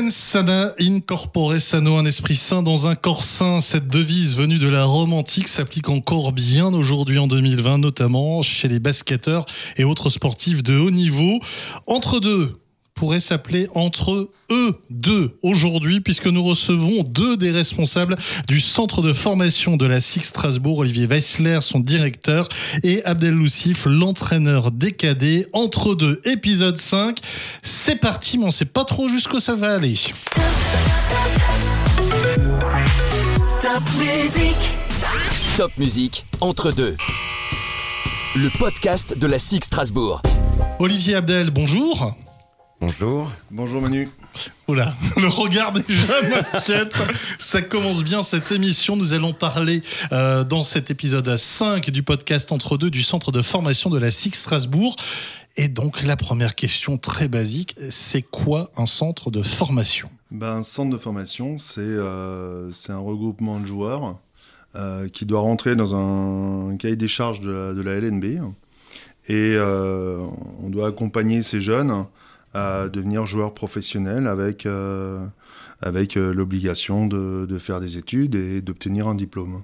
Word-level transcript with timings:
Mens 0.00 0.14
sana 0.14 0.74
in 0.78 1.00
corpore 1.00 1.58
sano, 1.58 1.96
un 1.96 2.04
esprit 2.04 2.36
sain 2.36 2.62
dans 2.62 2.86
un 2.86 2.94
corps 2.94 3.24
sain. 3.24 3.58
Cette 3.58 3.88
devise 3.88 4.36
venue 4.36 4.58
de 4.58 4.68
la 4.68 4.84
Rome 4.84 5.12
antique 5.12 5.48
s'applique 5.48 5.88
encore 5.88 6.30
bien 6.30 6.72
aujourd'hui 6.72 7.18
en 7.18 7.26
2020, 7.26 7.78
notamment 7.78 8.40
chez 8.42 8.68
les 8.68 8.78
basketteurs 8.78 9.44
et 9.76 9.82
autres 9.82 10.08
sportifs 10.08 10.62
de 10.62 10.78
haut 10.78 10.92
niveau. 10.92 11.40
Entre 11.88 12.20
deux, 12.20 12.60
pourrait 12.98 13.20
s'appeler 13.20 13.68
entre 13.76 14.28
eux 14.50 14.74
deux 14.90 15.38
aujourd'hui, 15.44 16.00
puisque 16.00 16.26
nous 16.26 16.42
recevons 16.42 17.04
deux 17.04 17.36
des 17.36 17.52
responsables 17.52 18.16
du 18.48 18.60
centre 18.60 19.02
de 19.02 19.12
formation 19.12 19.76
de 19.76 19.86
la 19.86 20.00
SIG 20.00 20.24
Strasbourg, 20.24 20.78
Olivier 20.78 21.06
Weissler, 21.06 21.60
son 21.60 21.78
directeur, 21.78 22.48
et 22.82 23.04
Abdel 23.04 23.34
Loussif, 23.34 23.86
l'entraîneur 23.86 24.72
décadé. 24.72 25.46
Entre 25.52 25.94
deux, 25.94 26.20
épisode 26.24 26.76
5. 26.76 27.18
C'est 27.62 28.00
parti, 28.00 28.36
mais 28.36 28.46
on 28.46 28.50
sait 28.50 28.64
pas 28.64 28.84
trop 28.84 29.08
jusqu'où 29.08 29.38
ça 29.38 29.54
va 29.54 29.74
aller. 29.74 29.96
Top 33.62 33.82
musique. 34.00 34.56
Top 35.56 35.70
musique 35.78 36.26
entre 36.40 36.72
deux. 36.72 36.96
Le 38.34 38.48
podcast 38.58 39.16
de 39.16 39.26
la 39.28 39.38
SIG 39.38 39.62
Strasbourg. 39.62 40.20
Olivier 40.80 41.14
Abdel, 41.14 41.50
bonjour. 41.52 42.16
Bonjour. 42.80 43.32
Bonjour 43.50 43.82
Manu. 43.82 44.08
Oula, 44.68 44.94
le 45.16 45.26
regard 45.26 45.72
déjà 45.72 46.22
m'inquiète. 46.22 46.94
Ça 47.40 47.60
commence 47.60 48.04
bien 48.04 48.22
cette 48.22 48.52
émission. 48.52 48.94
Nous 48.94 49.12
allons 49.12 49.32
parler 49.32 49.82
euh, 50.12 50.44
dans 50.44 50.62
cet 50.62 50.88
épisode 50.88 51.36
5 51.36 51.90
du 51.90 52.04
podcast 52.04 52.52
Entre 52.52 52.78
deux 52.78 52.90
du 52.90 53.02
centre 53.02 53.32
de 53.32 53.42
formation 53.42 53.90
de 53.90 53.98
la 53.98 54.12
SIG 54.12 54.36
Strasbourg. 54.36 54.94
Et 55.56 55.66
donc 55.66 56.02
la 56.04 56.16
première 56.16 56.54
question 56.54 56.98
très 56.98 57.26
basique, 57.26 57.74
c'est 57.90 58.22
quoi 58.22 58.70
un 58.76 58.86
centre 58.86 59.32
de 59.32 59.42
formation? 59.42 60.08
Ben, 60.30 60.58
Un 60.58 60.62
centre 60.62 60.90
de 60.92 60.98
formation, 60.98 61.58
c'est 61.58 61.80
euh, 61.80 62.70
c'est 62.70 62.92
un 62.92 62.98
regroupement 62.98 63.58
de 63.58 63.66
joueurs 63.66 64.20
euh, 64.76 65.08
qui 65.08 65.26
doit 65.26 65.40
rentrer 65.40 65.74
dans 65.74 65.96
un, 65.96 66.76
cahier 66.76 66.94
des 66.94 67.08
charges 67.08 67.40
de 67.40 67.50
la, 67.50 67.74
de 67.74 67.82
la 67.82 67.96
LNB. 67.96 68.24
Et 68.24 69.54
euh, 69.56 70.24
on 70.62 70.70
doit 70.70 70.86
accompagner 70.86 71.42
ces 71.42 71.60
jeunes 71.60 72.06
à 72.54 72.88
devenir 72.88 73.26
joueur 73.26 73.54
professionnel 73.54 74.26
avec, 74.26 74.66
euh, 74.66 75.24
avec 75.80 76.16
euh, 76.16 76.32
l'obligation 76.32 77.06
de, 77.06 77.46
de, 77.48 77.58
faire 77.58 77.80
des 77.80 77.96
études 77.96 78.34
et 78.34 78.60
d'obtenir 78.60 79.08
un 79.08 79.14
diplôme. 79.14 79.62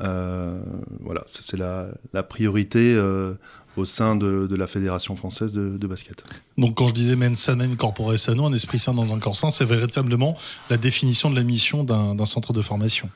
Euh, 0.00 0.60
voilà, 1.00 1.24
c'est 1.28 1.56
la, 1.56 1.86
la, 2.12 2.24
priorité 2.24 2.94
euh, 2.96 3.34
au 3.76 3.84
sein 3.84 4.16
de, 4.16 4.48
de, 4.48 4.56
la 4.56 4.66
Fédération 4.66 5.14
française 5.14 5.52
de, 5.52 5.76
de, 5.76 5.86
basket. 5.86 6.24
Donc 6.58 6.74
quand 6.74 6.88
je 6.88 6.94
disais 6.94 7.14
mens 7.14 7.36
sana 7.36 7.64
in 7.64 7.76
corpore 7.76 8.18
sano, 8.18 8.44
un 8.46 8.52
esprit 8.52 8.80
sain 8.80 8.92
dans 8.92 9.14
un 9.14 9.20
corps 9.20 9.36
sain, 9.36 9.50
c'est 9.50 9.64
véritablement 9.64 10.36
la 10.68 10.78
définition 10.78 11.30
de 11.30 11.36
la 11.36 11.44
mission 11.44 11.84
d'un 11.84 12.26
centre 12.26 12.52
de 12.52 12.60
formation. 12.60 13.08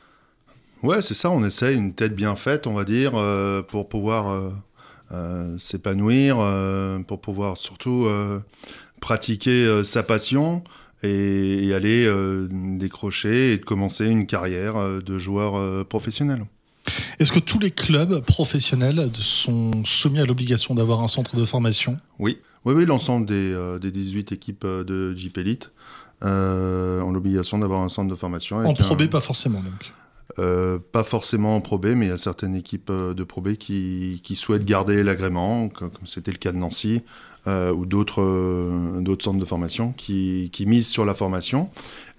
Ouais, 0.84 1.02
c'est 1.02 1.14
ça, 1.14 1.30
on 1.30 1.42
essaye 1.44 1.76
une 1.76 1.94
tête 1.94 2.14
bien 2.14 2.36
faite, 2.36 2.68
on 2.68 2.74
va 2.74 2.84
dire, 2.84 3.12
euh, 3.16 3.62
pour 3.62 3.88
pouvoir 3.88 4.52
s'épanouir, 5.58 6.36
pour 7.08 7.20
pouvoir 7.20 7.56
surtout 7.56 8.06
pratiquer 9.00 9.64
euh, 9.64 9.82
sa 9.82 10.02
passion 10.02 10.62
et, 11.02 11.66
et 11.66 11.74
aller 11.74 12.04
euh, 12.06 12.48
décrocher 12.50 13.52
et 13.52 13.60
commencer 13.60 14.06
une 14.06 14.26
carrière 14.26 14.76
euh, 14.76 15.00
de 15.00 15.18
joueur 15.18 15.84
professionnel. 15.86 16.44
Est-ce 17.18 17.32
que 17.32 17.38
tous 17.38 17.58
les 17.58 17.70
clubs 17.70 18.20
professionnels 18.20 19.10
sont 19.14 19.84
soumis 19.84 20.20
à 20.20 20.24
l'obligation 20.24 20.74
d'avoir 20.74 21.02
un 21.02 21.08
centre 21.08 21.36
de 21.36 21.44
formation? 21.44 21.98
Oui, 22.18 22.38
oui, 22.64 22.74
oui 22.74 22.86
l'ensemble 22.86 23.26
des, 23.26 23.52
euh, 23.52 23.78
des, 23.78 23.90
18 23.90 24.32
équipes 24.32 24.66
de 24.66 25.14
Jeep 25.14 25.38
Elite 25.38 25.70
euh, 26.24 27.00
ont 27.02 27.12
l'obligation 27.12 27.58
d'avoir 27.58 27.82
un 27.82 27.88
centre 27.88 28.10
de 28.10 28.16
formation. 28.16 28.58
En 28.58 28.74
Pro 28.74 28.96
B, 28.96 29.02
un... 29.02 29.06
pas 29.08 29.20
forcément 29.20 29.60
donc 29.60 29.92
euh, 30.38 30.78
pas 30.92 31.04
forcément 31.04 31.56
en 31.56 31.60
Pro 31.60 31.78
B, 31.78 31.86
mais 31.96 32.06
il 32.06 32.08
y 32.10 32.12
a 32.12 32.18
certaines 32.18 32.54
équipes 32.54 32.92
de 32.92 33.24
Pro 33.24 33.40
B 33.40 33.54
qui, 33.54 34.20
souhaitent 34.36 34.64
garder 34.64 35.02
l'agrément, 35.02 35.68
comme 35.68 35.90
c'était 36.04 36.32
le 36.32 36.38
cas 36.38 36.52
de 36.52 36.58
Nancy, 36.58 37.02
euh, 37.48 37.72
ou 37.72 37.86
d'autres 37.86 38.20
euh, 38.20 39.00
d'autres 39.00 39.24
centres 39.24 39.38
de 39.38 39.44
formation 39.44 39.92
qui, 39.92 40.50
qui, 40.52 40.66
misent 40.66 40.88
sur 40.88 41.06
la 41.06 41.14
formation 41.14 41.70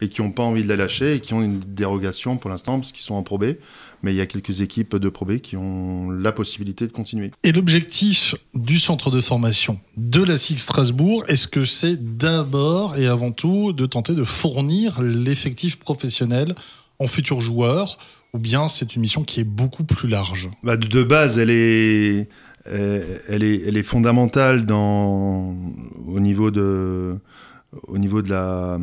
et 0.02 0.09
qui 0.09 0.22
n'ont 0.22 0.31
pas 0.31 0.42
envie 0.42 0.64
de 0.64 0.68
la 0.68 0.75
lâcher 0.75 1.14
et 1.14 1.20
qui 1.20 1.34
ont 1.34 1.44
une 1.44 1.59
dérogation 1.59 2.38
pour 2.38 2.50
l'instant 2.50 2.80
parce 2.80 2.92
qu'ils 2.92 3.03
sont 3.03 3.14
en 3.14 3.22
Pro 3.22 3.38
B. 3.38 3.56
Mais 4.02 4.14
il 4.14 4.16
y 4.16 4.22
a 4.22 4.26
quelques 4.26 4.62
équipes 4.62 4.96
de 4.96 5.09
Pro 5.09 5.26
B 5.26 5.38
qui 5.38 5.56
ont 5.56 6.09
la 6.09 6.31
possibilité 6.31 6.88
de 6.88 6.94
continuer. 6.94 7.31
Et 7.44 7.52
l'objectif 7.52 8.34
du 8.56 8.80
centre 8.80 9.12
de 9.12 9.22
formation 9.22 9.80
de 9.97 10.24
la 10.24 10.38
SIG 10.38 10.58
Strasbourg, 10.58 11.26
est-ce 11.28 11.47
que 11.47 11.66
c'est 11.66 12.18
d'abord 12.18 12.97
et 12.97 13.06
avant 13.06 13.31
tout 13.31 13.74
de 13.74 13.86
tenter 13.86 14.16
de 14.16 14.24
fournir 14.24 15.02
l'effectif 15.02 15.78
professionnel 15.78 16.56
en 17.00 17.08
futurs 17.08 17.42
joueurs 17.42 17.98
ou 18.34 18.40
bien 18.40 18.68
c'est 18.68 18.96
une 18.96 19.02
mission 19.02 19.24
qui 19.24 19.40
est 19.40 19.46
beaucoup 19.46 19.84
plus 19.84 20.08
large 20.08 20.50
bah 20.64 20.78
De 20.78 21.04
base, 21.04 21.40
elle 21.40 21.50
est 21.50 22.28
euh, 22.68 23.18
elle, 23.28 23.44
est, 23.44 23.62
elle 23.68 23.78
est 23.78 23.84
fondamentale 23.84 24.70
au 24.70 26.20
niveau 26.20 26.52
de 26.52 27.18
au 27.88 27.98
niveau 28.00 28.22
de 28.22 28.30
la 28.30 28.78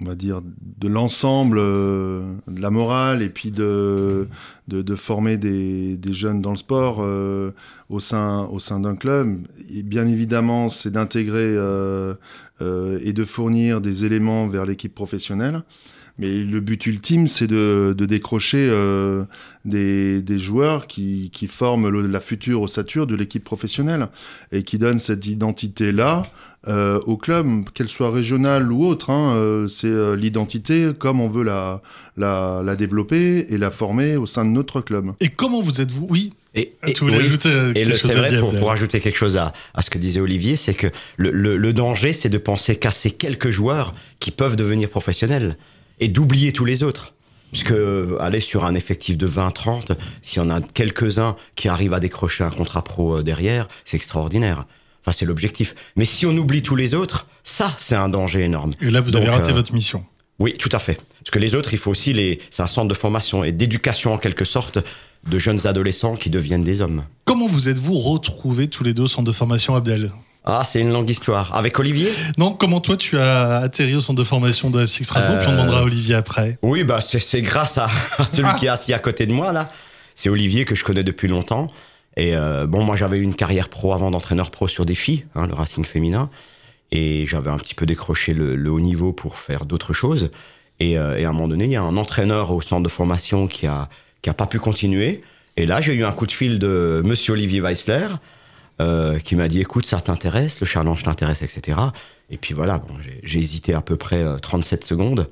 on 0.00 0.04
va 0.04 0.14
dire 0.14 0.40
de 0.42 0.88
l'ensemble 0.88 1.58
euh, 1.60 2.22
de 2.46 2.60
la 2.60 2.70
morale 2.70 3.22
et 3.22 3.28
puis 3.28 3.50
de 3.50 4.28
de, 4.68 4.94
former 4.94 5.36
des, 5.36 5.98
jeunes 6.12 6.40
dans 6.40 6.52
le 6.52 6.56
sport 6.56 6.98
euh, 7.00 7.50
au 7.90 8.00
sein 8.00 8.44
au 8.50 8.58
sein 8.58 8.80
d'un 8.80 8.96
club. 8.96 9.46
Et 9.74 9.82
bien 9.82 10.06
évidemment 10.06 10.68
c'est 10.68 10.90
d'intégrer 10.90 11.54
et 12.60 13.12
de 13.12 13.24
fournir 13.24 13.80
des 13.80 14.04
éléments 14.04 14.46
vers 14.46 14.64
l'équipe 14.64 14.94
professionnelle 14.94 15.62
mais 16.18 16.44
le 16.44 16.60
but 16.60 16.86
ultime, 16.86 17.26
c'est 17.26 17.46
de, 17.46 17.94
de, 17.96 18.06
décrocher 18.06 18.68
euh, 18.70 19.24
des, 19.64 20.20
des, 20.22 20.38
joueurs 20.38 20.86
qui, 20.86 21.30
qui 21.32 21.46
forment 21.46 21.88
le, 21.88 22.06
la 22.06 22.20
future 22.20 22.62
ossature 22.62 23.06
de 23.06 23.14
l'équipe 23.14 23.44
professionnelle 23.44 24.08
et 24.52 24.62
qui 24.62 24.78
donnent 24.78 25.00
cette 25.00 25.26
identité-là 25.26 26.24
euh, 26.68 27.00
au 27.06 27.16
club, 27.16 27.68
qu'elle 27.74 27.88
soit 27.88 28.12
régionale 28.12 28.70
ou 28.70 28.84
autre. 28.84 29.10
Hein, 29.10 29.34
euh, 29.34 29.66
c'est 29.66 29.88
euh, 29.88 30.14
l'identité 30.14 30.90
comme 30.96 31.20
on 31.20 31.28
veut 31.28 31.42
la, 31.42 31.82
la, 32.16 32.62
la, 32.64 32.76
développer 32.76 33.46
et 33.48 33.58
la 33.58 33.72
former 33.72 34.16
au 34.16 34.28
sein 34.28 34.44
de 34.44 34.50
notre 34.50 34.80
club. 34.80 35.12
Et 35.18 35.28
comment 35.28 35.60
vous 35.60 35.80
êtes-vous? 35.80 36.06
Oui. 36.08 36.34
Et, 36.54 36.74
et, 36.86 36.94
oui, 37.00 37.14
ajouter 37.16 37.48
et 37.74 37.84
le, 37.84 37.96
c'est 37.96 38.14
vrai, 38.14 38.38
pour, 38.38 38.56
pour, 38.56 38.70
ajouter 38.70 39.00
quelque 39.00 39.18
chose 39.18 39.36
à, 39.38 39.52
à 39.74 39.82
ce 39.82 39.90
que 39.90 39.98
disait 39.98 40.20
Olivier, 40.20 40.54
c'est 40.54 40.74
que 40.74 40.86
le, 41.16 41.32
le, 41.32 41.56
le 41.56 41.72
danger, 41.72 42.12
c'est 42.12 42.28
de 42.28 42.38
penser 42.38 42.76
qu'à 42.76 42.90
ces 42.92 43.10
quelques 43.10 43.50
joueurs 43.50 43.94
qui 44.20 44.30
peuvent 44.30 44.54
devenir 44.54 44.88
professionnels 44.88 45.56
et 46.02 46.08
d'oublier 46.08 46.52
tous 46.52 46.64
les 46.64 46.82
autres. 46.82 47.14
Puisque 47.52 47.74
aller 48.18 48.40
sur 48.40 48.64
un 48.64 48.74
effectif 48.74 49.16
de 49.18 49.28
20-30, 49.28 49.92
s'il 50.22 50.38
y 50.38 50.44
en 50.44 50.50
a 50.50 50.60
quelques-uns 50.60 51.36
qui 51.54 51.68
arrivent 51.68 51.92
à 51.92 52.00
décrocher 52.00 52.44
un 52.44 52.50
contrat 52.50 52.82
pro 52.82 53.22
derrière, 53.22 53.68
c'est 53.84 53.96
extraordinaire. 53.96 54.64
Enfin, 55.02 55.14
c'est 55.16 55.26
l'objectif. 55.26 55.74
Mais 55.96 56.04
si 56.04 56.26
on 56.26 56.36
oublie 56.36 56.62
tous 56.62 56.76
les 56.76 56.94
autres, 56.94 57.26
ça, 57.44 57.74
c'est 57.78 57.94
un 57.94 58.08
danger 58.08 58.42
énorme. 58.42 58.72
Et 58.80 58.88
là, 58.90 59.00
vous 59.00 59.10
Donc, 59.10 59.22
avez 59.22 59.30
raté 59.30 59.50
euh, 59.50 59.54
votre 59.54 59.74
mission. 59.74 60.04
Oui, 60.38 60.54
tout 60.58 60.70
à 60.72 60.78
fait. 60.78 60.94
Parce 60.94 61.30
que 61.30 61.38
les 61.38 61.54
autres, 61.54 61.74
il 61.74 61.78
faut 61.78 61.90
aussi 61.90 62.12
les. 62.12 62.40
C'est 62.50 62.62
un 62.62 62.68
centre 62.68 62.88
de 62.88 62.94
formation 62.94 63.44
et 63.44 63.52
d'éducation 63.52 64.14
en 64.14 64.18
quelque 64.18 64.44
sorte 64.44 64.78
de 65.28 65.38
jeunes 65.38 65.66
adolescents 65.66 66.16
qui 66.16 66.30
deviennent 66.30 66.64
des 66.64 66.80
hommes. 66.80 67.04
Comment 67.26 67.46
vous 67.46 67.68
êtes-vous 67.68 67.98
retrouvés 67.98 68.68
tous 68.68 68.82
les 68.82 68.94
deux 68.94 69.02
au 69.02 69.08
centre 69.08 69.26
de 69.26 69.32
formation 69.32 69.76
Abdel? 69.76 70.10
Ah, 70.44 70.62
c'est 70.64 70.80
une 70.80 70.92
longue 70.92 71.08
histoire. 71.08 71.54
Avec 71.54 71.78
Olivier 71.78 72.08
Non, 72.36 72.52
comment 72.52 72.80
toi 72.80 72.96
tu 72.96 73.16
as 73.16 73.58
atterri 73.58 73.94
au 73.94 74.00
centre 74.00 74.18
de 74.18 74.24
formation 74.24 74.70
de 74.70 74.84
Six 74.86 75.04
Strasbourg, 75.04 75.36
euh... 75.36 75.38
puis 75.38 75.48
on 75.48 75.52
demandera 75.52 75.80
à 75.80 75.82
Olivier 75.84 76.16
après. 76.16 76.58
Oui, 76.62 76.82
bah 76.82 77.00
c'est 77.00 77.42
grâce 77.42 77.78
à, 77.78 77.88
celui 78.32 78.48
ah. 78.48 78.56
qui 78.58 78.66
est 78.66 78.70
assis 78.70 78.92
à 78.92 78.98
côté 78.98 79.26
de 79.26 79.32
moi 79.32 79.52
là. 79.52 79.70
C'est 80.14 80.28
Olivier 80.28 80.64
que 80.64 80.74
je 80.74 80.84
connais 80.84 81.04
depuis 81.04 81.28
longtemps. 81.28 81.68
Et 82.16 82.36
euh, 82.36 82.66
bon, 82.66 82.82
moi 82.82 82.96
j'avais 82.96 83.18
eu 83.18 83.22
une 83.22 83.34
carrière 83.34 83.68
pro 83.68 83.94
avant 83.94 84.10
d'entraîneur 84.10 84.50
pro 84.50 84.68
sur 84.68 84.84
des 84.84 84.94
filles, 84.94 85.24
hein, 85.34 85.46
le 85.46 85.54
Racing 85.54 85.84
féminin. 85.84 86.28
Et 86.90 87.24
j'avais 87.26 87.50
un 87.50 87.56
petit 87.56 87.74
peu 87.74 87.86
décroché 87.86 88.34
le, 88.34 88.54
le 88.54 88.70
haut 88.70 88.80
niveau 88.80 89.12
pour 89.12 89.38
faire 89.38 89.64
d'autres 89.64 89.94
choses. 89.94 90.30
Et, 90.80 90.98
euh, 90.98 91.18
et, 91.18 91.24
à 91.24 91.30
un 91.30 91.32
moment 91.32 91.48
donné, 91.48 91.64
il 91.64 91.70
y 91.70 91.76
a 91.76 91.82
un 91.82 91.96
entraîneur 91.96 92.50
au 92.50 92.60
centre 92.60 92.82
de 92.82 92.88
formation 92.88 93.46
qui 93.46 93.66
a, 93.66 93.88
qui 94.20 94.28
a 94.28 94.34
pas 94.34 94.46
pu 94.46 94.58
continuer. 94.58 95.22
Et 95.56 95.64
là, 95.64 95.80
j'ai 95.80 95.94
eu 95.94 96.04
un 96.04 96.12
coup 96.12 96.26
de 96.26 96.32
fil 96.32 96.58
de 96.58 97.00
monsieur 97.04 97.34
Olivier 97.34 97.60
Weissler, 97.60 98.08
euh, 98.82 99.18
qui 99.18 99.36
m'a 99.36 99.48
dit 99.48 99.60
écoute, 99.60 99.86
ça 99.86 100.00
t'intéresse, 100.00 100.60
le 100.60 100.66
challenge 100.66 101.02
t'intéresse, 101.02 101.42
etc. 101.42 101.78
Et 102.30 102.36
puis 102.36 102.54
voilà, 102.54 102.78
bon, 102.78 102.94
j'ai 103.22 103.38
hésité 103.38 103.74
à 103.74 103.80
peu 103.80 103.96
près 103.96 104.24
37 104.40 104.84
secondes. 104.84 105.28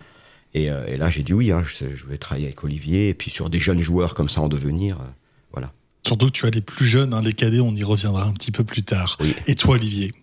Et, 0.55 0.71
euh, 0.71 0.87
et 0.87 0.97
là, 0.97 1.09
j'ai 1.09 1.23
dit 1.23 1.33
oui, 1.33 1.53
hein, 1.53 1.63
je, 1.65 1.97
je, 1.97 2.07
vais 2.07 2.19
travailler 2.19 2.47
avec 2.47 2.63
Olivier. 2.65 3.09
Et 3.09 3.15
puis 3.15 3.31
sur 3.31 3.51
des 3.51 3.61
jeunes 3.61 3.81
joueurs 3.81 4.15
comme 4.15 4.29
ça 4.29 4.41
en 4.41 4.49
devenir, 4.49 4.97
euh, 5.01 5.05
voilà. 5.53 5.73
Surtout 6.07 6.27
que 6.27 6.33
tu 6.33 6.47
as 6.47 6.51
les 6.51 6.61
plus 6.61 6.87
jeunes, 6.87 7.13
hein, 7.13 7.23
les 7.23 7.35
cadets, 7.35 7.61
on 7.61 7.75
y 7.75 7.85
reviendra 7.85 8.25
un 8.25 8.33
petit 8.33 8.51
peu 8.51 8.65
plus 8.65 8.83
tard. 8.83 9.17
Oui. 9.21 9.35
Et 9.47 9.55
toi, 9.55 9.75
Olivier? 9.75 10.15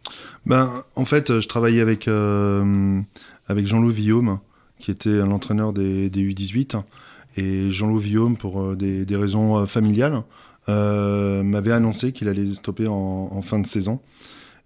Ben, 0.45 0.83
En 0.95 1.06
fait, 1.06 1.39
je 1.39 1.47
travaillais 1.47 1.81
avec, 1.81 2.07
euh, 2.07 3.00
avec 3.47 3.68
Jean-Loup 3.68 3.91
Villaume, 3.91 4.39
qui 4.80 4.91
était 4.91 5.18
l'entraîneur 5.19 5.73
des, 5.73 6.09
des, 6.09 6.21
U18. 6.21 6.81
Et 7.38 7.71
Jean-Loup 7.71 8.00
Villaume, 8.00 8.38
pour 8.38 8.75
des, 8.75 9.06
des 9.06 9.15
raisons 9.15 9.68
familiales, 9.68 10.13
euh, 10.13 10.21
m'avait 10.67 11.71
annoncé 11.71 12.11
qu'il 12.11 12.27
allait 12.27 12.53
stopper 12.53 12.87
en, 12.87 13.41
fin 13.41 13.59
de 13.59 13.67
saison. 13.67 13.99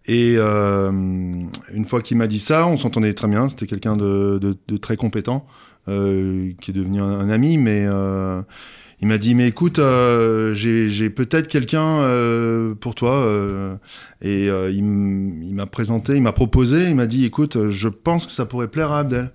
Et 0.07 0.36
euh, 0.38 0.92
une 0.92 1.86
fois 1.86 2.01
qu'il 2.01 2.18
m'a 2.18 2.27
dit 2.27 2.39
ça, 2.39 2.68
on 2.68 2.77
s'entendait 2.77 3.13
très 3.13 3.27
bien. 3.27 3.50
C'était 3.50 3.68
quelqu'un 3.68 3.95
de, 3.98 4.57
très 4.81 4.98
compétent, 4.98 5.45
euh, 5.88 6.51
qui 6.62 6.71
est 6.71 6.74
devenu 6.74 7.01
un, 7.01 7.30
ami, 7.30 7.57
mais 7.57 7.86
euh, 7.86 8.42
il 9.01 9.07
m'a 9.07 9.18
dit, 9.18 9.33
mais 9.33 9.48
écoute, 9.48 9.80
euh, 9.80 10.53
j'ai 10.53 11.09
peut-être 11.09 11.48
quelqu'un 11.48 12.01
euh, 12.01 12.75
pour 12.75 12.94
toi. 12.94 13.15
euh, 13.15 13.75
et 14.21 14.50
euh, 14.50 14.69
il 14.71 14.83
m'a 14.83 15.65
présenté, 15.65 16.15
il 16.15 16.21
m'a 16.21 16.33
proposé, 16.33 16.88
il 16.88 16.95
m'a 16.95 17.07
dit, 17.07 17.25
écoute, 17.25 17.69
je 17.69 17.88
pense 17.88 18.27
que 18.27 18.31
ça 18.31 18.45
pourrait 18.45 18.68
plaire 18.68 18.92
à 18.92 19.00
Abdel. 19.00 19.31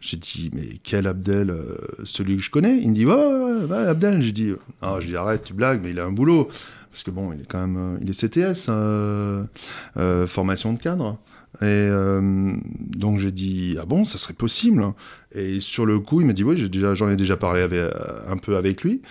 J'ai 0.00 0.16
dit, 0.16 0.50
mais 0.54 0.78
quel 0.82 1.06
Abdel 1.06 1.50
euh, 1.50 1.76
Celui 2.04 2.36
que 2.36 2.42
je 2.42 2.50
connais? 2.50 2.78
Il 2.78 2.90
me 2.90 2.94
dit, 2.94 3.04
ouais, 3.06 3.12
ouais, 3.14 3.64
ouais, 3.64 3.86
Abdel. 3.86 4.22
J'ai 4.22 4.32
dit, 4.32 4.52
ah, 4.80 4.98
je 5.00 5.06
dis, 5.06 5.16
arrête, 5.16 5.44
tu 5.44 5.52
blagues, 5.52 5.80
mais 5.82 5.90
il 5.90 6.00
a 6.00 6.04
un 6.04 6.12
boulot. 6.12 6.48
Parce 6.90 7.04
que 7.04 7.10
bon, 7.10 7.32
il 7.32 7.42
est 7.42 7.46
quand 7.46 7.60
même, 7.60 7.76
euh, 7.76 7.98
il 8.00 8.10
est 8.10 8.18
CTS, 8.18 8.70
formation 10.26 10.72
de 10.72 10.78
cadre. 10.78 11.18
Et 11.56 11.64
euh, 11.64 12.52
donc 12.96 13.18
j'ai 13.18 13.32
dit, 13.32 13.76
ah 13.80 13.84
bon, 13.84 14.04
ça 14.04 14.18
serait 14.18 14.34
possible. 14.34 14.84
Et 15.34 15.60
sur 15.60 15.84
le 15.84 15.98
coup, 15.98 16.20
il 16.20 16.26
m'a 16.26 16.32
dit, 16.32 16.44
oui, 16.44 16.56
j'ai 16.56 16.68
déjà, 16.68 16.94
j'en 16.94 17.10
ai 17.10 17.16
déjà 17.16 17.36
parlé 17.36 17.60
avec, 17.60 17.78
euh, 17.78 17.90
un 18.28 18.36
peu 18.36 18.56
avec 18.56 18.82
lui. 18.82 19.02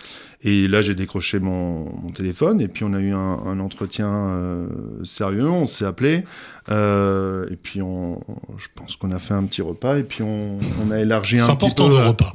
Et 0.42 0.70
là, 0.70 0.82
j'ai 0.82 0.96
décroché 0.96 1.40
mon, 1.40 1.84
mon 2.02 2.12
téléphone 2.12 2.62
et 2.62 2.70
puis 2.70 2.86
on 2.86 2.94
a 2.94 3.00
eu 3.02 3.12
un, 3.12 3.18
un 3.46 3.60
entretien 3.60 4.08
euh, 4.10 4.68
sérieux. 5.04 5.50
On 5.50 5.68
s'est 5.68 5.84
appelé 5.86 6.24
euh, 6.72 7.46
et 7.52 7.58
puis 7.58 7.82
on, 7.82 8.22
je 8.58 8.68
pense 8.74 8.96
qu'on 8.96 9.12
a 9.12 9.20
fait 9.20 9.34
un 9.34 9.44
petit 9.44 9.62
repas 9.62 9.98
et 9.98 10.04
puis 10.04 10.24
on, 10.24 10.60
on 10.82 10.92
a 10.92 11.00
élargi 11.00 11.36
un 11.36 11.40
C'est 11.40 11.46
petit 11.48 11.52
important 11.52 11.90
peu. 11.90 11.98
le 11.98 12.08
repas. 12.08 12.34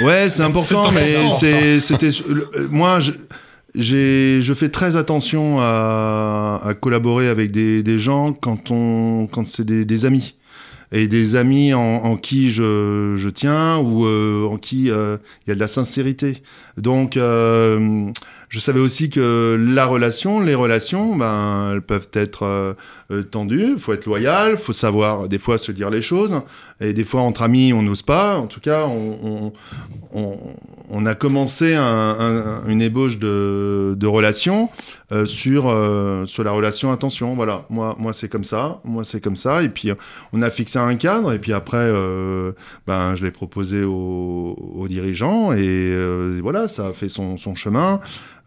Ouais, 0.00 0.30
c'est 0.30 0.42
important, 0.44 0.88
C'est 0.88 0.94
mais 0.94 1.16
important. 1.16 1.36
c'est, 1.38 1.80
c'était, 1.80 2.10
moi, 2.70 3.00
je, 3.00 3.12
je 3.76 4.54
fais 4.56 4.68
très 4.68 4.96
attention 4.96 5.58
à, 5.60 6.74
collaborer 6.80 7.28
avec 7.28 7.50
des, 7.50 7.98
gens 7.98 8.32
quand 8.32 8.70
on, 8.70 9.28
quand 9.30 9.46
c'est 9.46 9.64
des, 9.64 10.04
amis 10.04 10.34
et 10.92 11.08
des 11.08 11.36
amis 11.36 11.74
en, 11.74 11.80
en 11.80 12.16
qui 12.16 12.50
je, 12.50 13.14
je 13.16 13.28
tiens 13.28 13.78
ou 13.78 14.06
euh, 14.06 14.46
en 14.46 14.56
qui 14.56 14.90
euh, 14.90 15.16
il 15.46 15.50
y 15.50 15.52
a 15.52 15.54
de 15.54 15.60
la 15.60 15.68
sincérité. 15.68 16.42
Donc, 16.76 17.16
euh, 17.16 18.10
je 18.48 18.60
savais 18.60 18.80
aussi 18.80 19.10
que 19.10 19.56
la 19.74 19.86
relation, 19.86 20.40
les 20.40 20.54
relations, 20.54 21.16
ben, 21.16 21.72
elles 21.72 21.82
peuvent 21.82 22.10
être 22.12 22.76
euh. 23.10 23.22
Il 23.50 23.78
faut 23.78 23.92
être 23.92 24.06
loyal, 24.06 24.58
faut 24.58 24.72
savoir 24.72 25.28
des 25.28 25.38
fois 25.38 25.58
se 25.58 25.72
dire 25.72 25.90
les 25.90 26.02
choses. 26.02 26.40
Et 26.80 26.92
des 26.92 27.04
fois, 27.04 27.22
entre 27.22 27.42
amis, 27.42 27.72
on 27.72 27.82
n'ose 27.82 28.02
pas. 28.02 28.36
En 28.36 28.46
tout 28.46 28.60
cas, 28.60 28.86
on, 28.88 29.52
a 31.06 31.14
commencé 31.14 31.74
un- 31.74 31.82
un- 32.18 32.68
une 32.68 32.82
ébauche 32.82 33.18
de, 33.18 33.94
de 33.96 34.06
relation 34.06 34.68
euh, 35.12 35.24
sur, 35.24 35.68
euh, 35.68 36.26
sur 36.26 36.44
la 36.44 36.50
relation 36.50 36.92
attention. 36.92 37.34
Voilà, 37.34 37.64
moi, 37.70 37.96
moi 37.98 38.12
c'est 38.12 38.28
comme 38.28 38.44
ça, 38.44 38.80
moi 38.84 39.04
c'est 39.04 39.20
comme 39.20 39.36
ça. 39.36 39.62
Et 39.62 39.68
puis, 39.68 39.90
euh, 39.90 39.94
on 40.32 40.42
a 40.42 40.50
fixé 40.50 40.78
un 40.78 40.96
cadre. 40.96 41.32
Et 41.32 41.38
puis 41.38 41.52
après, 41.52 41.90
ben, 42.86 43.14
je 43.16 43.24
l'ai 43.24 43.30
proposé 43.30 43.84
aux, 43.84 44.86
dirigeants. 44.88 45.52
Et 45.52 45.94
voilà, 46.42 46.68
ça 46.68 46.88
a 46.88 46.92
fait 46.92 47.08
son, 47.08 47.38
son 47.38 47.54
chemin. 47.54 48.00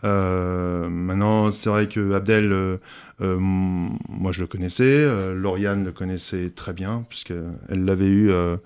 Maintenant, 0.04 1.52
c'est 1.52 1.70
vrai 1.70 1.88
que 1.88 2.14
Abdel, 2.14 2.80
euh, 3.22 3.38
moi 3.40 4.32
je 4.32 4.42
le 4.42 4.48
connaissais, 4.48 4.84
euh, 4.86 5.34
Lauriane 5.34 5.84
le 5.86 5.92
connaissait 5.92 6.50
très 6.50 6.74
bien, 6.74 7.06
puisqu'elle 7.10 7.86
l'avait 7.86 8.08
eu 8.08 8.32
euh, 8.32 8.58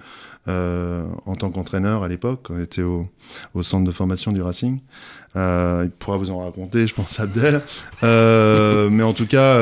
euh, 0.48 1.04
en 1.26 1.36
tant 1.36 1.50
qu'entraîneur 1.50 2.04
à 2.04 2.08
l'époque, 2.08 2.48
on 2.50 2.60
était 2.62 2.82
au, 2.82 3.08
au 3.54 3.64
centre 3.64 3.86
de 3.86 3.92
formation 3.92 4.32
du 4.32 4.42
Racing. 4.42 4.80
Euh, 5.36 5.84
il 5.86 5.90
pourra 5.90 6.18
vous 6.18 6.30
en 6.30 6.40
raconter, 6.40 6.86
je 6.86 6.94
pense, 6.94 7.20
Abdel. 7.20 7.62
Mais 8.02 9.04
en 9.04 9.14
tout 9.14 9.26
cas, 9.26 9.58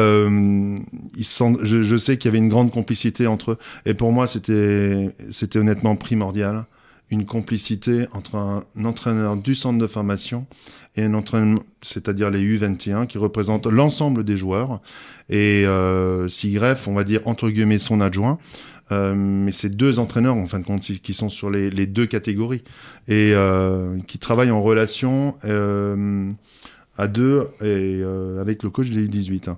il 1.17 1.25
sent, 1.25 1.57
je, 1.61 1.83
je 1.83 1.95
sais 1.95 2.17
qu'il 2.17 2.29
y 2.29 2.31
avait 2.31 2.39
une 2.39 2.49
grande 2.49 2.71
complicité 2.71 3.27
entre 3.27 3.51
eux. 3.51 3.57
Et 3.85 3.93
pour 3.93 4.11
moi, 4.11 4.27
c'était 4.27 5.09
honnêtement 5.55 5.95
primordial. 5.95 6.65
Une 7.11 7.25
complicité 7.25 8.07
entre 8.13 8.35
un, 8.35 8.63
entraîneur 8.83 9.37
du 9.37 9.53
centre 9.53 9.77
de 9.77 9.87
formation 9.87 10.47
et 10.95 11.03
un 11.03 11.13
entraîneur, 11.13 11.61
c'est-à-dire 11.81 12.29
les 12.29 12.41
U21, 12.41 13.05
qui 13.05 13.17
représentent 13.17 13.67
l'ensemble 13.67 14.23
des 14.23 14.37
joueurs. 14.37 14.81
Et 15.29 15.65
euh, 15.65 16.27
Sigref, 16.27 16.87
on 16.87 16.93
va 16.93 17.03
dire 17.03 17.21
entre 17.25 17.49
guillemets 17.49 17.79
son 17.79 18.01
adjoint. 18.01 18.39
Euh, 18.91 19.13
mais 19.15 19.51
c'est 19.51 19.69
deux 19.69 19.99
entraîneurs 19.99 20.35
en 20.35 20.47
fin 20.47 20.59
de 20.59 20.65
compte 20.65 20.81
qui 20.81 21.13
sont 21.13 21.29
sur 21.29 21.49
les, 21.49 21.69
deux 21.87 22.05
catégories 22.07 22.63
et 23.07 23.31
euh, 23.33 23.97
qui 24.07 24.17
travaillent 24.19 24.51
en 24.51 24.61
relation 24.61 25.35
euh, 25.45 26.29
à 26.97 27.07
deux 27.07 27.47
et 27.61 28.01
euh, 28.01 28.41
avec 28.41 28.63
le 28.63 28.69
coach 28.69 28.89
des 28.89 29.07
U18. 29.07 29.49
hein. 29.49 29.57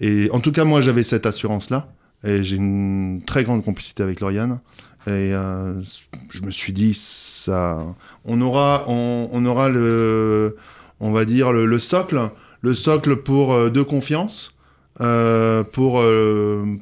Et 0.00 0.28
en 0.32 0.40
tout 0.40 0.52
cas, 0.52 0.64
moi, 0.64 0.80
j'avais 0.82 1.02
cette 1.02 1.24
assurance-là 1.24 1.88
et 2.24 2.42
j'ai 2.44 2.56
une 2.56 3.22
très 3.26 3.44
grande 3.44 3.64
complicité 3.64 4.02
avec 4.02 4.20
Lauriane. 4.20 4.60
Et 5.06 5.34
euh, 5.34 5.82
je 6.30 6.42
me 6.42 6.50
suis 6.50 6.72
dit, 6.72 6.94
ça, 6.94 7.78
on 8.24 8.40
aura, 8.40 8.84
on, 8.88 9.44
aura 9.46 9.68
le, 9.68 10.56
on 11.00 11.12
va 11.12 11.24
dire 11.26 11.52
le, 11.52 11.66
le 11.66 11.78
socle, 11.78 12.30
le 12.62 12.74
socle 12.74 13.16
pour 13.16 13.52
euh, 13.52 13.70
de 13.70 13.82
confiance. 13.82 14.54
euh, 15.00 15.62
pour, 15.64 16.02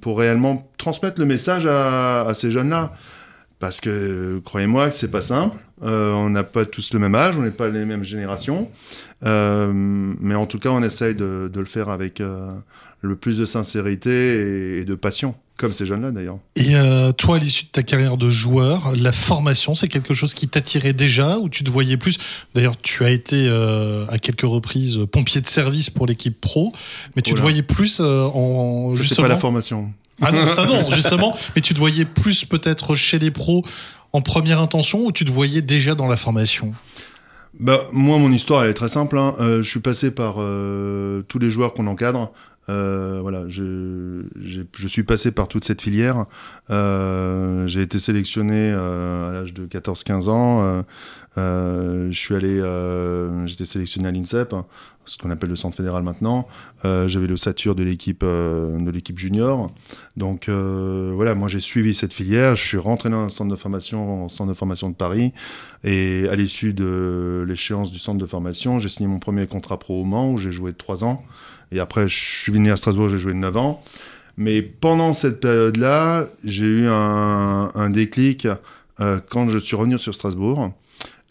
pour 0.00 0.18
réellement 0.18 0.70
transmettre 0.76 1.20
le 1.20 1.26
message 1.26 1.66
à, 1.66 2.22
à 2.22 2.34
ces 2.34 2.50
jeunes-là. 2.50 2.92
Parce 3.58 3.80
que 3.80 4.40
croyez-moi 4.44 4.90
que 4.90 4.96
c'est 4.96 5.10
pas 5.10 5.22
simple. 5.22 5.56
Euh, 5.82 6.12
on 6.12 6.30
n'a 6.30 6.44
pas 6.44 6.64
tous 6.64 6.92
le 6.92 6.98
même 7.00 7.14
âge, 7.14 7.36
on 7.36 7.42
n'est 7.42 7.50
pas 7.50 7.68
les 7.68 7.84
mêmes 7.84 8.04
générations. 8.04 8.68
Euh, 9.24 9.70
mais 9.74 10.34
en 10.34 10.46
tout 10.46 10.58
cas, 10.58 10.70
on 10.70 10.82
essaye 10.82 11.14
de, 11.14 11.50
de 11.52 11.60
le 11.60 11.66
faire 11.66 11.88
avec 11.88 12.20
euh, 12.20 12.50
le 13.00 13.16
plus 13.16 13.36
de 13.36 13.46
sincérité 13.46 14.10
et, 14.10 14.78
et 14.80 14.84
de 14.84 14.94
passion, 14.94 15.34
comme 15.56 15.74
ces 15.74 15.86
jeunes-là 15.86 16.10
d'ailleurs. 16.12 16.38
Et 16.56 16.74
toi, 17.18 17.36
à 17.36 17.38
l'issue 17.38 17.64
de 17.64 17.70
ta 17.70 17.82
carrière 17.82 18.16
de 18.16 18.30
joueur, 18.30 18.92
la 18.96 19.12
formation, 19.12 19.74
c'est 19.74 19.88
quelque 19.88 20.14
chose 20.14 20.34
qui 20.34 20.48
t'attirait 20.48 20.92
déjà 20.92 21.38
ou 21.38 21.48
tu 21.48 21.64
te 21.64 21.70
voyais 21.70 21.96
plus? 21.96 22.18
D'ailleurs, 22.54 22.76
tu 22.80 23.04
as 23.04 23.10
été 23.10 23.48
à 24.08 24.18
quelques 24.18 24.42
reprises 24.42 24.98
pompier 25.10 25.40
de 25.40 25.48
service 25.48 25.90
pour 25.90 26.06
l'équipe 26.06 26.40
pro, 26.40 26.72
mais 27.16 27.22
tu 27.22 27.32
Oh 27.32 27.36
te 27.36 27.40
voyais 27.40 27.62
plus 27.62 28.00
en 28.00 28.90
Je 28.94 29.02
sais 29.02 29.08
justement. 29.08 29.26
pas 29.28 29.34
la 29.34 29.40
formation. 29.40 29.92
Ah 30.20 30.30
non, 30.30 30.46
ça 30.46 30.66
non, 30.66 30.88
justement. 30.94 31.36
Mais 31.56 31.62
tu 31.62 31.74
te 31.74 31.78
voyais 31.80 32.04
plus 32.04 32.44
peut-être 32.44 32.94
chez 32.94 33.18
les 33.18 33.30
pros 33.32 33.64
en 34.12 34.20
première 34.20 34.60
intention 34.60 35.06
ou 35.06 35.12
tu 35.12 35.24
te 35.24 35.30
voyais 35.30 35.62
déjà 35.62 35.94
dans 35.94 36.06
la 36.06 36.16
formation? 36.16 36.72
Bah, 37.58 37.88
moi, 37.92 38.18
mon 38.18 38.32
histoire, 38.32 38.64
elle 38.64 38.70
est 38.70 38.74
très 38.74 38.88
simple. 38.88 39.18
hein. 39.18 39.34
Euh, 39.40 39.62
je 39.62 39.68
suis 39.68 39.80
passé 39.80 40.10
par 40.10 40.36
euh, 40.38 41.22
tous 41.28 41.38
les 41.38 41.50
joueurs 41.50 41.74
qu'on 41.74 41.86
encadre. 41.86 42.32
Euh, 42.68 43.18
voilà, 43.20 43.44
je, 43.48 44.22
suis 44.86 45.02
passé 45.02 45.32
par 45.32 45.48
toute 45.48 45.64
cette 45.64 45.82
filière. 45.82 46.26
J'ai 46.70 47.82
été 47.82 47.98
sélectionné 47.98 48.70
à 48.70 49.30
l'âge 49.32 49.52
de 49.52 49.66
14-15 49.66 50.28
ans. 50.30 50.84
Je 51.36 52.10
suis 52.12 52.34
allé, 52.34 52.62
j'étais 53.46 53.66
sélectionné 53.66 54.08
à 54.08 54.12
l'INSEP, 54.12 54.54
ce 55.04 55.18
qu'on 55.18 55.30
appelle 55.30 55.50
le 55.50 55.56
centre 55.56 55.76
fédéral 55.76 56.02
maintenant. 56.02 56.46
Euh, 56.84 57.08
J'avais 57.08 57.26
l'ossature 57.26 57.74
de 57.74 57.82
l'équipe 57.82 58.22
euh, 58.22 58.78
de 58.78 58.90
l'équipe 58.90 59.18
junior. 59.18 59.70
Donc 60.16 60.48
euh, 60.48 61.12
voilà, 61.14 61.34
moi 61.34 61.48
j'ai 61.48 61.60
suivi 61.60 61.94
cette 61.94 62.12
filière. 62.12 62.56
Je 62.56 62.64
suis 62.64 62.78
rentré 62.78 63.10
dans 63.10 63.20
un 63.20 63.28
centre 63.30 63.50
de 63.50 63.56
formation, 63.56 64.28
centre 64.28 64.50
de 64.50 64.54
formation 64.54 64.90
de 64.90 64.94
Paris. 64.94 65.32
Et 65.84 66.28
à 66.30 66.36
l'issue 66.36 66.72
de 66.72 67.44
l'échéance 67.46 67.90
du 67.90 67.98
centre 67.98 68.18
de 68.18 68.26
formation, 68.26 68.78
j'ai 68.78 68.88
signé 68.88 69.08
mon 69.08 69.18
premier 69.18 69.46
contrat 69.46 69.78
pro 69.78 70.00
au 70.00 70.04
Mans 70.04 70.30
où 70.30 70.38
j'ai 70.38 70.52
joué 70.52 70.72
trois 70.72 71.04
ans. 71.04 71.24
Et 71.72 71.80
après, 71.80 72.08
je 72.08 72.16
suis 72.16 72.52
venu 72.52 72.70
à 72.70 72.76
Strasbourg, 72.76 73.08
j'ai 73.08 73.18
joué 73.18 73.34
9 73.34 73.56
ans. 73.56 73.82
Mais 74.36 74.62
pendant 74.62 75.14
cette 75.14 75.40
période-là, 75.40 76.26
j'ai 76.44 76.66
eu 76.66 76.86
un, 76.86 77.90
déclic 77.90 78.46
quand 79.30 79.48
je 79.48 79.58
suis 79.58 79.74
revenu 79.74 79.98
sur 79.98 80.14
Strasbourg. 80.14 80.72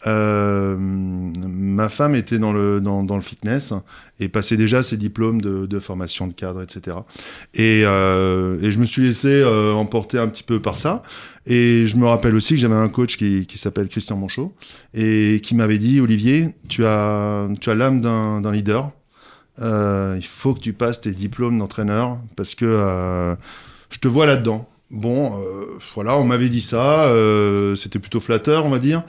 Euh, 0.06 0.76
ma 0.78 1.88
femme 1.88 2.14
était 2.14 2.38
dans 2.38 2.52
le, 2.52 2.80
dans, 2.80 3.16
le 3.16 3.22
fitness 3.22 3.72
et 4.18 4.28
passait 4.28 4.56
déjà 4.56 4.82
ses 4.82 4.96
diplômes 4.96 5.40
de, 5.40 5.78
formation 5.78 6.26
de 6.26 6.32
cadre, 6.32 6.62
etc. 6.62 6.96
Et, 7.54 7.82
euh, 7.84 8.60
et 8.62 8.72
je 8.72 8.78
me 8.78 8.86
suis 8.86 9.02
laissé 9.02 9.28
euh, 9.28 9.72
emporter 9.72 10.18
un 10.18 10.28
petit 10.28 10.42
peu 10.42 10.60
par 10.60 10.76
ça. 10.76 11.02
Et 11.46 11.86
je 11.86 11.96
me 11.96 12.06
rappelle 12.06 12.34
aussi 12.36 12.54
que 12.54 12.60
j'avais 12.60 12.74
un 12.74 12.88
coach 12.88 13.16
qui, 13.16 13.46
qui 13.46 13.58
s'appelle 13.58 13.88
Christian 13.88 14.16
Monchot 14.16 14.54
et 14.94 15.40
qui 15.42 15.54
m'avait 15.54 15.78
dit 15.78 16.00
Olivier, 16.00 16.54
tu 16.68 16.84
as, 16.84 17.48
tu 17.60 17.70
as 17.70 17.74
l'âme 17.74 18.00
d'un 18.00 18.52
leader. 18.52 18.90
Euh, 19.60 20.16
il 20.18 20.26
faut 20.26 20.54
que 20.54 20.60
tu 20.60 20.72
passes 20.72 21.00
tes 21.00 21.12
diplômes 21.12 21.58
d'entraîneur 21.58 22.18
parce 22.36 22.54
que 22.54 22.64
euh, 22.64 23.34
je 23.90 23.98
te 23.98 24.08
vois 24.08 24.26
là-dedans. 24.26 24.68
Bon, 24.90 25.42
voilà, 25.94 26.18
on 26.18 26.24
m'avait 26.24 26.50
dit 26.50 26.60
ça, 26.60 27.10
c'était 27.76 27.98
plutôt 27.98 28.20
flatteur, 28.20 28.66
on 28.66 28.68
va 28.68 28.78
dire. 28.78 29.02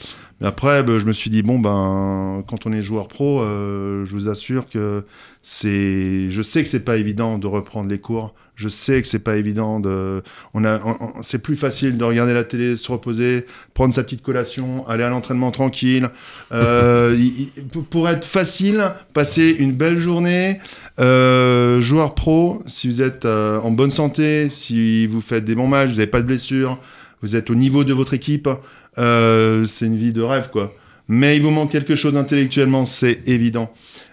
Mais 0.43 0.49
après, 0.49 0.83
bah, 0.83 0.99
je 0.99 1.05
me 1.05 1.13
suis 1.13 1.29
dit, 1.29 1.41
bon, 1.41 1.57
ben, 1.57 2.43
quand 2.47 2.65
on 2.67 2.73
est 2.73 2.81
joueur 2.83 3.07
pro, 3.07 3.41
euh, 3.41 4.03
je 4.05 4.11
vous 4.13 4.27
assure 4.29 4.67
que 4.69 5.05
c'est. 5.41 6.29
Je 6.29 6.41
sais 6.41 6.61
que 6.63 6.69
c'est 6.69 6.83
pas 6.83 6.97
évident 6.97 7.37
de 7.39 7.47
reprendre 7.47 7.89
les 7.89 7.97
cours. 7.99 8.35
Je 8.55 8.67
sais 8.67 9.01
que 9.01 9.07
c'est 9.07 9.19
pas 9.19 9.37
évident 9.37 9.79
de. 9.79 10.21
On 10.53 10.63
a, 10.65 10.79
on- 10.85 11.21
c'est 11.23 11.39
plus 11.39 11.55
facile 11.55 11.97
de 11.97 12.03
regarder 12.03 12.33
la 12.33 12.43
télé, 12.43 12.75
se 12.77 12.91
reposer, 12.91 13.45
prendre 13.73 13.93
sa 13.93 14.03
petite 14.03 14.21
collation, 14.21 14.85
aller 14.87 15.03
à 15.03 15.09
l'entraînement 15.09 15.49
tranquille. 15.51 16.09
Euh, 16.51 17.17
pour- 17.89 18.07
être 18.09 18.25
facile, 18.25 18.91
passer 19.13 19.55
une 19.57 19.71
belle 19.71 19.97
journée. 19.97 20.59
Euh, 20.99 21.81
joueur 21.81 22.13
pro, 22.15 22.61
si 22.67 22.87
vous 22.87 23.01
êtes 23.01 23.25
euh, 23.25 23.59
en 23.61 23.71
bonne 23.71 23.89
santé, 23.91 24.49
si 24.51 25.07
vous 25.07 25.21
faites 25.21 25.45
des 25.45 25.55
bons 25.55 25.67
matchs, 25.67 25.89
vous 25.91 25.95
n'avez 25.95 26.07
pas 26.07 26.21
de 26.21 26.27
blessures, 26.27 26.77
vous 27.23 27.35
êtes 27.35 27.49
au 27.49 27.55
niveau 27.55 27.83
de 27.83 27.93
votre 27.93 28.13
équipe, 28.13 28.47
euh, 28.97 29.65
c'est 29.65 29.85
une 29.85 29.97
vie 29.97 30.13
de 30.13 30.21
rêve, 30.21 30.49
quoi. 30.51 30.73
Mais 31.07 31.35
il 31.35 31.41
vous 31.41 31.51
manque 31.51 31.71
quelque 31.71 31.95
chose 31.95 32.15
intellectuellement, 32.15 32.85
c'est 32.85 33.21
évident. 33.27 33.71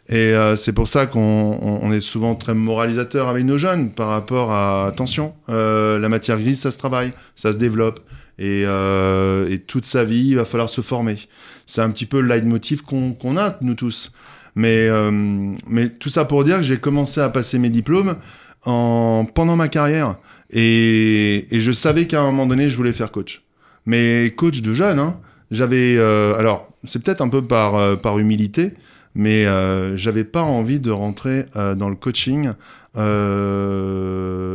Et 0.08 0.16
euh, 0.16 0.56
c'est 0.56 0.72
pour 0.72 0.88
ça 0.88 1.06
qu'on 1.06 1.20
on- 1.20 1.80
on 1.86 1.92
est 1.92 2.00
souvent 2.00 2.34
très 2.34 2.52
moralisateur 2.54 3.28
avec 3.28 3.44
nos 3.44 3.58
jeunes 3.58 3.92
par 3.92 4.08
rapport 4.08 4.50
à 4.50 4.86
attention, 4.88 5.34
euh, 5.48 5.98
la 6.00 6.08
matière 6.08 6.38
grise, 6.40 6.58
ça 6.60 6.72
se 6.72 6.78
travaille, 6.78 7.12
ça 7.36 7.52
se 7.52 7.58
développe. 7.58 8.00
Et, 8.38 8.64
euh, 8.66 9.48
et 9.50 9.58
toute 9.58 9.84
sa 9.86 10.02
vie, 10.04 10.28
il 10.30 10.36
va 10.36 10.44
falloir 10.46 10.70
se 10.70 10.80
former. 10.80 11.16
C'est 11.66 11.82
un 11.82 11.90
petit 11.90 12.06
peu 12.06 12.20
le 12.20 12.26
leitmotiv 12.28 12.82
qu'on 12.82 13.12
qu'on 13.12 13.36
a, 13.36 13.56
nous 13.60 13.74
tous. 13.74 14.10
Mais, 14.56 14.88
euh, 14.88 15.10
mais 15.68 15.90
tout 15.90 16.08
ça 16.08 16.24
pour 16.24 16.42
dire 16.42 16.56
que 16.56 16.62
j'ai 16.64 16.78
commencé 16.78 17.20
à 17.20 17.28
passer 17.28 17.58
mes 17.60 17.70
diplômes 17.70 18.16
en, 18.64 19.26
pendant 19.32 19.54
ma 19.56 19.68
carrière. 19.68 20.16
Et, 20.50 21.46
et 21.54 21.60
je 21.60 21.70
savais 21.70 22.06
qu'à 22.08 22.20
un 22.20 22.24
moment 22.24 22.46
donné, 22.46 22.68
je 22.68 22.76
voulais 22.76 22.92
faire 22.92 23.12
coach. 23.12 23.42
Mais 23.86 24.32
coach 24.36 24.62
de 24.62 24.74
jeunes, 24.74 24.98
hein, 24.98 25.18
j'avais. 25.50 25.96
euh, 25.98 26.34
alors, 26.38 26.68
c'est 26.84 27.02
peut-être 27.02 27.20
un 27.22 27.28
peu 27.28 27.42
par, 27.42 27.74
euh, 27.76 27.96
par 27.96 28.18
humilité, 28.18 28.72
mais 29.14 29.46
euh, 29.46 29.96
j'avais 29.96 30.24
pas 30.24 30.42
envie 30.42 30.78
de 30.80 30.90
rentrer 30.90 31.46
euh, 31.56 31.74
dans 31.74 31.88
le 31.88 31.96
coaching. 31.96 32.50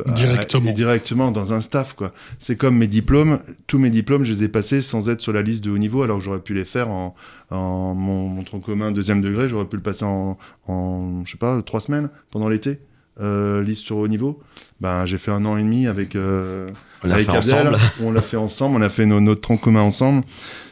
à- 0.05 0.11
Directement. 0.11 0.71
directement 0.73 1.31
dans 1.31 1.53
un 1.53 1.61
staff 1.61 1.93
quoi. 1.93 2.11
C'est 2.39 2.55
comme 2.57 2.77
mes 2.77 2.87
diplômes, 2.87 3.39
tous 3.67 3.79
mes 3.79 3.89
diplômes, 3.89 4.23
je 4.25 4.33
les 4.33 4.43
ai 4.43 4.47
passés 4.49 4.81
sans 4.81 5.09
être 5.09 5.21
sur 5.21 5.31
la 5.33 5.41
liste 5.41 5.63
de 5.63 5.71
haut 5.71 5.77
niveau, 5.77 6.03
alors 6.03 6.17
que 6.17 6.23
j'aurais 6.25 6.39
pu 6.41 6.53
les 6.53 6.65
faire 6.65 6.89
en, 6.89 7.15
en 7.49 7.93
mon, 7.95 8.27
mon 8.27 8.43
tronc 8.43 8.59
commun 8.59 8.91
deuxième 8.91 9.21
degré, 9.21 9.47
j'aurais 9.49 9.65
pu 9.65 9.77
le 9.77 9.81
passer 9.81 10.03
en, 10.05 10.37
en 10.67 11.23
je 11.25 11.31
sais 11.31 11.37
pas, 11.37 11.61
trois 11.61 11.79
semaines 11.81 12.09
pendant 12.31 12.49
l'été, 12.49 12.79
euh, 13.21 13.63
liste 13.63 13.83
sur 13.83 13.97
haut 13.97 14.07
niveau. 14.07 14.41
Ben 14.81 15.05
j'ai 15.05 15.17
fait 15.17 15.31
un 15.31 15.45
an 15.45 15.57
et 15.57 15.63
demi 15.63 15.87
avec 15.87 16.15
euh, 16.15 16.67
On 17.03 17.09
avec 17.09 17.29
fait 17.29 17.37
Abdel. 17.37 17.67
ensemble. 17.67 17.79
On 18.03 18.11
l'a 18.11 18.21
fait 18.21 18.37
ensemble, 18.37 18.77
on 18.77 18.81
a 18.81 18.89
fait 18.89 19.05
nos, 19.05 19.19
notre 19.21 19.41
tronc 19.41 19.57
commun 19.57 19.81
ensemble. 19.81 20.23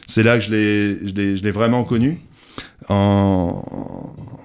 C'est 0.06 0.22
là 0.22 0.38
que 0.38 0.44
je 0.44 0.50
l'ai, 0.50 1.08
je 1.08 1.14
l'ai, 1.14 1.36
je 1.36 1.42
l'ai 1.42 1.50
vraiment 1.50 1.84
connu. 1.84 2.20
En, 2.88 3.64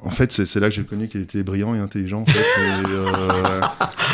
en 0.03 0.10
fait, 0.10 0.32
c'est, 0.32 0.46
c'est 0.46 0.60
là 0.62 0.70
que 0.70 0.75
j'ai 0.75 0.84
connu 0.84 1.10
qu'il 1.10 1.22
était 1.22 1.44
brillant 1.44 1.75
et 1.75 1.79
intelligent. 1.79 2.22
En 2.22 2.25
fait, 2.25 2.39
et, 2.39 2.86
euh, 2.88 3.62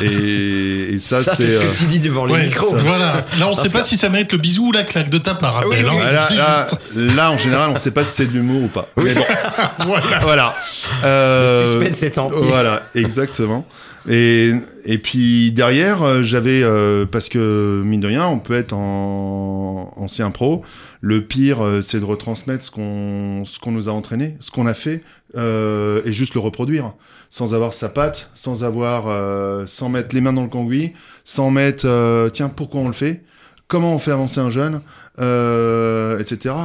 et, 0.01 0.93
et 0.95 0.99
ça, 0.99 1.23
Ça, 1.23 1.35
c'est 1.35 1.47
c'est. 1.47 1.53
ce 1.55 1.59
que 1.59 1.65
euh, 1.65 1.73
tu 1.77 1.85
dis 1.85 1.99
devant 1.99 2.25
les 2.25 2.33
Ouais, 2.33 2.45
micros. 2.47 2.75
voilà. 2.75 3.21
Là, 3.39 3.47
on 3.47 3.53
sait 3.53 3.63
Parce 3.63 3.73
pas 3.73 3.81
que- 3.81 3.87
si 3.87 3.97
ça 3.97 4.09
mérite 4.09 4.31
le 4.31 4.37
bisou 4.37 4.67
ou 4.67 4.71
la 4.71 4.83
claque 4.83 5.09
de 5.09 5.17
ta 5.17 5.35
part, 5.35 5.63
Oui, 5.67 5.77
Abdel, 5.77 5.91
oui, 5.91 6.01
hein. 6.01 6.67
oui. 6.95 7.15
Là, 7.15 7.31
en 7.31 7.37
général, 7.37 7.69
on 7.69 7.73
ne 7.73 7.77
sait 7.79 7.91
pas 7.91 8.03
si 8.03 8.11
c'est 8.15 8.25
de 8.25 8.31
l'humour 8.33 8.63
ou 8.63 8.67
pas. 8.67 8.87
Mais 8.97 9.13
bon, 9.13 9.23
Voilà. 9.87 10.19
voilà. 10.21 10.55
Le 11.01 11.07
Euh, 11.07 11.79
suspense 11.81 12.03
est 12.03 12.17
entier. 12.17 12.39
Voilà, 12.43 12.83
exactement. 12.95 13.65
Et, 14.07 14.53
et 14.85 14.97
puis 14.97 15.51
derrière, 15.51 16.03
euh, 16.03 16.21
j'avais, 16.21 16.61
euh, 16.61 17.05
parce 17.05 17.27
que 17.27 17.81
mine 17.83 18.01
de 18.01 18.07
rien, 18.07 18.27
on 18.27 18.39
peut 18.39 18.53
être 18.53 18.73
en 18.73 19.93
ancien 19.95 20.29
pro. 20.31 20.63
Le 21.01 21.23
pire, 21.25 21.63
euh, 21.63 21.81
c'est 21.81 21.99
de 21.99 22.05
retransmettre 22.05 22.63
ce 22.63 22.71
qu'on 22.71 23.43
ce 23.45 23.59
qu'on 23.59 23.71
nous 23.71 23.89
a 23.89 23.91
entraîné, 23.91 24.37
ce 24.39 24.51
qu'on 24.51 24.67
a 24.67 24.73
fait, 24.73 25.03
euh, 25.35 26.01
et 26.05 26.13
juste 26.13 26.35
le 26.35 26.39
reproduire, 26.39 26.93
sans 27.31 27.53
avoir 27.53 27.73
sa 27.73 27.89
patte, 27.89 28.29
sans 28.35 28.63
avoir, 28.63 29.05
euh, 29.07 29.65
sans 29.67 29.89
mettre 29.89 30.13
les 30.13 30.21
mains 30.21 30.33
dans 30.33 30.43
le 30.43 30.49
cambouis, 30.49 30.93
sans 31.23 31.49
mettre, 31.49 31.85
euh, 31.85 32.29
tiens, 32.29 32.49
pourquoi 32.49 32.81
on 32.81 32.87
le 32.87 32.93
fait, 32.93 33.23
comment 33.67 33.93
on 33.93 33.99
fait 33.99 34.11
avancer 34.11 34.39
un 34.39 34.51
jeune, 34.51 34.81
etc. 35.17 36.55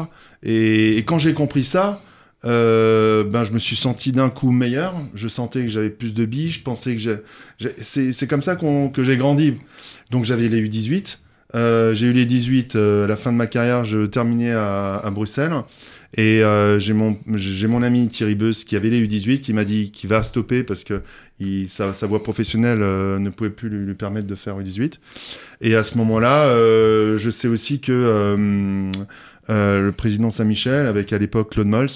Et, 0.43 0.99
et 0.99 1.05
quand 1.05 1.19
j'ai 1.19 1.35
compris 1.35 1.65
ça, 1.65 2.01
euh, 2.47 3.23
ben 3.25 3.45
je 3.45 3.53
me 3.53 3.59
suis 3.59 3.77
senti 3.77 4.13
d'un 4.13 4.31
coup 4.31 4.51
meilleur. 4.51 4.95
Je 5.15 5.29
sentais 5.29 5.63
que 5.63 5.69
j'avais 5.69 5.91
plus 5.91 6.15
de 6.15 6.25
billes. 6.25 6.51
Je 6.51 6.63
pensais 6.63 6.97
que 6.97 7.01
j'ai, 7.59 7.71
c'est, 7.83 8.27
comme 8.27 8.43
ça 8.43 8.57
qu'on, 8.57 8.89
que 8.89 9.05
j'ai 9.05 9.17
grandi. 9.17 9.55
Donc 10.11 10.25
j'avais 10.25 10.49
les 10.49 10.63
U18. 10.67 11.19
Euh, 11.55 11.95
j'ai 11.95 12.07
eu 12.07 12.13
les 12.13 12.27
18 12.27 12.77
euh, 12.77 13.05
à 13.05 13.09
la 13.09 13.17
fin 13.17 13.33
de 13.33 13.37
ma 13.37 13.47
carrière. 13.47 13.85
Je 13.85 14.07
terminais 14.07 14.53
à, 14.53 14.97
à 14.97 15.11
Bruxelles. 15.11 15.53
Et 16.17 16.43
j'ai 16.79 16.93
mon 16.93 17.17
mon 17.25 17.83
ami 17.85 18.09
Thierry 18.09 18.35
Beus 18.35 18.65
qui 18.65 18.75
avait 18.75 18.91
les 18.91 19.07
U18 19.07 19.39
qui 19.41 19.53
m'a 19.53 19.65
dit 19.65 19.93
qu'il 19.93 20.11
va 20.11 20.25
stopper 20.25 20.65
parce 20.65 20.83
que 20.83 21.03
il, 21.39 21.69
sa, 21.69 21.95
sa 21.95 22.09
voie 22.09 22.21
professionnelle 22.21 22.81
ne 22.81 23.31
pouvait 23.31 23.51
plus 23.51 23.69
lui, 23.69 23.87
lui 23.87 23.95
permettre 23.95 24.27
de 24.27 24.35
faire 24.35 24.59
U18. 24.59 24.95
Et 25.61 25.77
à 25.77 25.85
ce 25.85 25.97
moment-là, 25.99 26.49
je 27.17 27.31
sais 27.31 27.47
aussi 27.47 27.81
que 27.81 28.91
euh, 29.49 29.81
le 29.81 29.93
président 29.93 30.31
Saint-Michel, 30.31 30.87
avec 30.87 31.13
à 31.13 31.19
l'époque 31.19 31.53
Claude 31.53 31.67
Mols, 31.67 31.89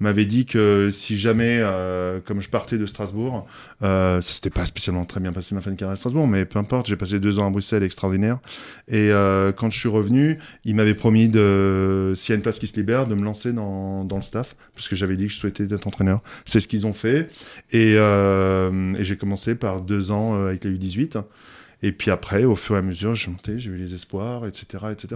m'avait 0.00 0.24
dit 0.24 0.46
que 0.46 0.90
si 0.90 1.18
jamais, 1.18 1.58
euh, 1.60 2.20
comme 2.24 2.40
je 2.40 2.48
partais 2.48 2.78
de 2.78 2.86
Strasbourg, 2.86 3.46
euh, 3.82 4.22
ça 4.22 4.32
s'était 4.32 4.50
pas 4.50 4.64
spécialement 4.66 5.04
très 5.04 5.20
bien 5.20 5.32
passé 5.32 5.54
ma 5.54 5.60
fin 5.60 5.70
de 5.70 5.76
carrière 5.76 5.94
à 5.94 5.96
Strasbourg, 5.96 6.26
mais 6.26 6.44
peu 6.44 6.58
importe, 6.58 6.86
j'ai 6.86 6.96
passé 6.96 7.20
deux 7.20 7.38
ans 7.38 7.46
à 7.46 7.50
Bruxelles, 7.50 7.82
extraordinaire. 7.82 8.38
Et 8.88 9.10
euh, 9.12 9.52
quand 9.52 9.70
je 9.70 9.78
suis 9.78 9.88
revenu, 9.88 10.38
il 10.64 10.74
m'avait 10.74 10.94
promis 10.94 11.28
de, 11.28 12.14
s'il 12.16 12.30
y 12.30 12.32
a 12.32 12.36
une 12.36 12.42
place 12.42 12.58
qui 12.58 12.66
se 12.66 12.76
libère, 12.76 13.06
de 13.06 13.14
me 13.14 13.22
lancer 13.22 13.52
dans, 13.52 14.04
dans 14.04 14.16
le 14.16 14.22
staff, 14.22 14.56
parce 14.74 14.88
que 14.88 14.96
j'avais 14.96 15.16
dit 15.16 15.26
que 15.26 15.32
je 15.32 15.38
souhaitais 15.38 15.64
être 15.64 15.86
entraîneur. 15.86 16.22
C'est 16.46 16.60
ce 16.60 16.68
qu'ils 16.68 16.86
ont 16.86 16.94
fait. 16.94 17.30
Et, 17.72 17.94
euh, 17.96 18.94
et 18.94 19.04
j'ai 19.04 19.16
commencé 19.16 19.54
par 19.54 19.82
deux 19.82 20.10
ans 20.10 20.42
avec 20.46 20.64
les 20.64 20.70
U18. 20.70 21.22
Et 21.82 21.92
puis 21.92 22.10
après, 22.10 22.44
au 22.44 22.56
fur 22.56 22.74
et 22.74 22.78
à 22.78 22.82
mesure, 22.82 23.14
j'ai 23.14 23.30
monté, 23.30 23.60
j'ai 23.60 23.70
eu 23.70 23.76
les 23.76 23.94
espoirs, 23.94 24.46
etc., 24.46 24.86
etc. 24.92 25.14